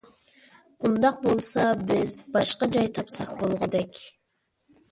ئۇنداق 0.87 1.19
بولسا 1.25 1.67
بىز 1.93 2.15
باشقا 2.39 2.71
جاي 2.79 2.91
تاپساق 2.99 3.39
بولغۇدەك. 3.45 4.05